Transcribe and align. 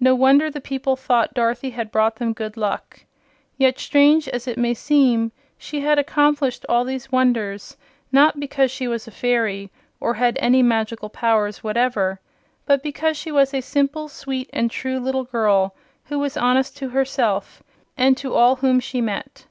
No 0.00 0.14
wonder 0.14 0.50
the 0.50 0.62
people 0.62 0.96
thought 0.96 1.34
Dorothy 1.34 1.68
had 1.68 1.92
brought 1.92 2.16
them 2.16 2.32
good 2.32 2.56
luck! 2.56 3.00
Yet, 3.58 3.78
strange 3.78 4.26
as 4.26 4.48
it 4.48 4.56
may 4.56 4.72
seem, 4.72 5.30
she 5.58 5.80
had 5.82 5.98
accomplished 5.98 6.64
all 6.70 6.84
these 6.84 7.12
wonders 7.12 7.76
not 8.10 8.40
because 8.40 8.70
she 8.70 8.88
was 8.88 9.06
a 9.06 9.10
fairy 9.10 9.70
or 10.00 10.14
had 10.14 10.38
any 10.40 10.62
magical 10.62 11.10
powers 11.10 11.62
whatever, 11.62 12.18
but 12.64 12.82
because 12.82 13.18
she 13.18 13.30
was 13.30 13.52
a 13.52 13.60
simple, 13.60 14.08
sweet 14.08 14.48
and 14.54 14.70
true 14.70 14.98
little 14.98 15.24
girl 15.24 15.76
who 16.06 16.18
was 16.18 16.38
honest 16.38 16.74
to 16.78 16.88
herself 16.88 17.62
and 17.94 18.16
to 18.16 18.32
all 18.32 18.56
whom 18.56 18.80
she 18.80 19.02
met. 19.02 19.44